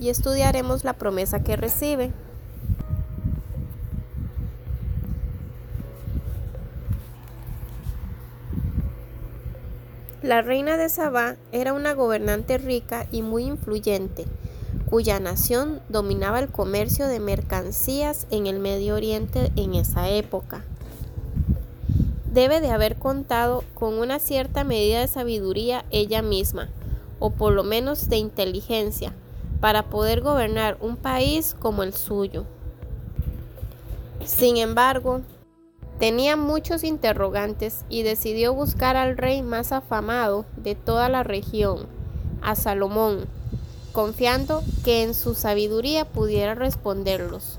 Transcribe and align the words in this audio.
y 0.00 0.08
estudiaremos 0.08 0.82
la 0.82 0.94
promesa 0.94 1.44
que 1.44 1.56
recibe. 1.56 2.10
La 10.22 10.42
reina 10.42 10.76
de 10.76 10.88
Sabá 10.88 11.36
era 11.52 11.72
una 11.72 11.94
gobernante 11.94 12.58
rica 12.58 13.06
y 13.10 13.22
muy 13.22 13.44
influyente, 13.44 14.26
cuya 14.88 15.20
nación 15.20 15.80
dominaba 15.88 16.40
el 16.40 16.48
comercio 16.48 17.06
de 17.06 17.20
mercancías 17.20 18.26
en 18.30 18.46
el 18.46 18.58
Medio 18.58 18.94
Oriente 18.94 19.50
en 19.56 19.74
esa 19.74 20.08
época. 20.08 20.64
Debe 22.32 22.60
de 22.60 22.70
haber 22.70 22.96
contado 22.96 23.64
con 23.74 23.94
una 23.94 24.18
cierta 24.18 24.62
medida 24.62 25.00
de 25.00 25.08
sabiduría 25.08 25.84
ella 25.90 26.22
misma, 26.22 26.68
o 27.18 27.30
por 27.30 27.52
lo 27.52 27.64
menos 27.64 28.08
de 28.08 28.18
inteligencia, 28.18 29.14
para 29.60 29.84
poder 29.84 30.20
gobernar 30.22 30.76
un 30.80 30.96
país 30.96 31.54
como 31.58 31.82
el 31.82 31.92
suyo. 31.92 32.44
Sin 34.24 34.56
embargo, 34.56 35.20
tenía 35.98 36.36
muchos 36.36 36.82
interrogantes 36.82 37.84
y 37.88 38.02
decidió 38.02 38.54
buscar 38.54 38.96
al 38.96 39.16
rey 39.16 39.42
más 39.42 39.72
afamado 39.72 40.46
de 40.56 40.74
toda 40.74 41.08
la 41.08 41.22
región, 41.22 41.86
a 42.42 42.54
Salomón, 42.54 43.26
confiando 43.92 44.62
que 44.84 45.02
en 45.02 45.14
su 45.14 45.34
sabiduría 45.34 46.06
pudiera 46.06 46.54
responderlos. 46.54 47.58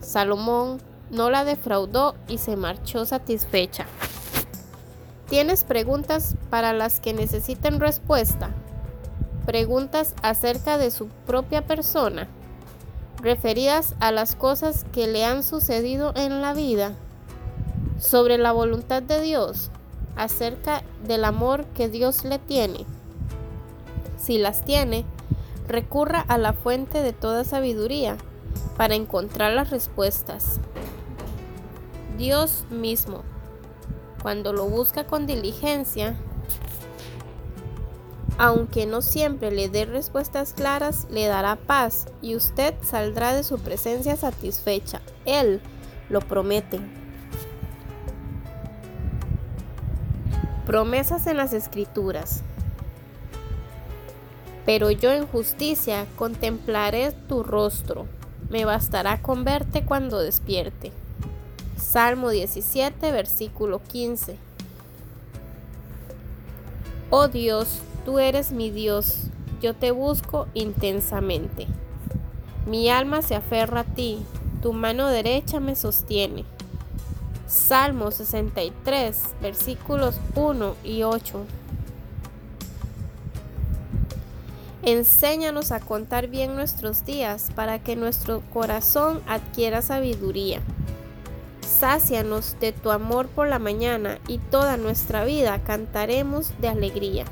Salomón 0.00 0.80
no 1.10 1.30
la 1.30 1.44
defraudó 1.44 2.14
y 2.28 2.38
se 2.38 2.56
marchó 2.56 3.04
satisfecha. 3.04 3.86
¿Tienes 5.28 5.64
preguntas 5.64 6.36
para 6.50 6.72
las 6.72 7.00
que 7.00 7.14
necesiten 7.14 7.80
respuesta? 7.80 8.50
Preguntas 9.46 10.14
acerca 10.22 10.78
de 10.78 10.90
su 10.90 11.08
propia 11.26 11.66
persona, 11.66 12.28
referidas 13.22 13.94
a 14.00 14.12
las 14.12 14.34
cosas 14.34 14.84
que 14.92 15.06
le 15.06 15.24
han 15.24 15.42
sucedido 15.42 16.12
en 16.16 16.42
la 16.42 16.54
vida, 16.54 16.94
sobre 17.98 18.38
la 18.38 18.52
voluntad 18.52 19.02
de 19.02 19.20
Dios, 19.20 19.70
acerca 20.16 20.82
del 21.06 21.24
amor 21.24 21.64
que 21.74 21.88
Dios 21.88 22.24
le 22.24 22.38
tiene. 22.38 22.86
Si 24.16 24.38
las 24.38 24.64
tiene, 24.64 25.04
recurra 25.68 26.20
a 26.20 26.38
la 26.38 26.52
fuente 26.52 27.02
de 27.02 27.12
toda 27.12 27.44
sabiduría 27.44 28.16
para 28.76 28.94
encontrar 28.94 29.52
las 29.52 29.70
respuestas. 29.70 30.60
Dios 32.18 32.64
mismo, 32.70 33.22
cuando 34.22 34.52
lo 34.52 34.66
busca 34.66 35.04
con 35.04 35.26
diligencia, 35.26 36.16
aunque 38.38 38.86
no 38.86 39.00
siempre 39.00 39.50
le 39.50 39.68
dé 39.68 39.84
respuestas 39.84 40.52
claras, 40.52 41.06
le 41.10 41.26
dará 41.26 41.56
paz 41.56 42.06
y 42.20 42.34
usted 42.34 42.74
saldrá 42.82 43.34
de 43.34 43.44
su 43.44 43.58
presencia 43.58 44.16
satisfecha. 44.16 45.00
Él 45.24 45.60
lo 46.08 46.20
promete. 46.20 46.80
Promesas 50.66 51.26
en 51.26 51.36
las 51.36 51.52
escrituras. 51.52 52.42
Pero 54.66 54.90
yo 54.90 55.12
en 55.12 55.26
justicia 55.26 56.06
contemplaré 56.16 57.12
tu 57.12 57.42
rostro. 57.42 58.06
Me 58.48 58.64
bastará 58.64 59.20
con 59.22 59.44
verte 59.44 59.84
cuando 59.84 60.18
despierte. 60.18 60.90
Salmo 61.76 62.30
17, 62.30 63.12
versículo 63.12 63.82
15. 63.82 64.36
Oh 67.10 67.28
Dios, 67.28 67.80
Tú 68.04 68.18
eres 68.18 68.52
mi 68.52 68.70
Dios, 68.70 69.28
yo 69.62 69.74
te 69.74 69.90
busco 69.90 70.46
intensamente. 70.52 71.66
Mi 72.66 72.90
alma 72.90 73.22
se 73.22 73.34
aferra 73.34 73.80
a 73.80 73.84
ti, 73.84 74.18
tu 74.60 74.72
mano 74.72 75.08
derecha 75.08 75.58
me 75.58 75.74
sostiene. 75.74 76.44
Salmo 77.46 78.10
63, 78.10 79.16
versículos 79.40 80.16
1 80.34 80.76
y 80.84 81.02
8. 81.02 81.46
Enséñanos 84.82 85.72
a 85.72 85.80
contar 85.80 86.28
bien 86.28 86.54
nuestros 86.54 87.06
días 87.06 87.48
para 87.54 87.78
que 87.78 87.96
nuestro 87.96 88.42
corazón 88.52 89.22
adquiera 89.26 89.80
sabiduría. 89.80 90.60
Sácianos 91.62 92.56
de 92.60 92.72
tu 92.72 92.90
amor 92.90 93.28
por 93.28 93.48
la 93.48 93.58
mañana 93.58 94.18
y 94.28 94.38
toda 94.38 94.76
nuestra 94.76 95.24
vida 95.24 95.58
cantaremos 95.64 96.52
de 96.60 96.68
alegría. 96.68 97.24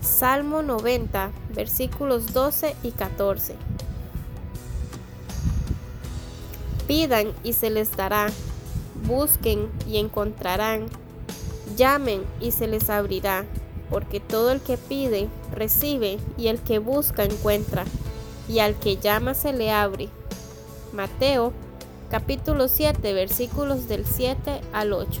Salmo 0.00 0.62
90, 0.62 1.30
versículos 1.54 2.32
12 2.32 2.74
y 2.82 2.92
14. 2.92 3.54
Pidan 6.86 7.32
y 7.44 7.52
se 7.52 7.68
les 7.68 7.94
dará, 7.96 8.28
busquen 9.06 9.68
y 9.86 9.98
encontrarán, 9.98 10.86
llamen 11.76 12.22
y 12.40 12.52
se 12.52 12.66
les 12.66 12.88
abrirá, 12.88 13.44
porque 13.90 14.20
todo 14.20 14.52
el 14.52 14.60
que 14.60 14.78
pide, 14.78 15.28
recibe, 15.52 16.18
y 16.38 16.48
el 16.48 16.60
que 16.60 16.78
busca, 16.78 17.24
encuentra, 17.24 17.84
y 18.48 18.60
al 18.60 18.76
que 18.76 18.96
llama 18.96 19.34
se 19.34 19.52
le 19.52 19.70
abre. 19.70 20.08
Mateo 20.94 21.52
capítulo 22.10 22.68
7 22.68 23.12
versículos 23.12 23.86
del 23.86 24.06
7 24.06 24.62
al 24.72 24.94
8. 24.94 25.20